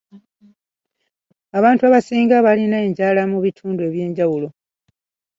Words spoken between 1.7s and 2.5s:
abasinga